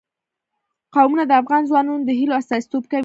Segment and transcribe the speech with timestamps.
[0.93, 2.99] قومونه د افغان ځوانانو د هیلو استازیتوب کوي.